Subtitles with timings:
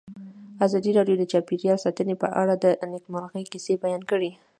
[0.65, 4.31] ازادي راډیو د چاپیریال ساتنه په اړه د نېکمرغۍ کیسې بیان کړې.